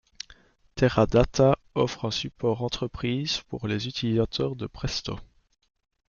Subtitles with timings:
[0.73, 5.19] Teradata offre un support entreprise pour les utilisateurs de Presto.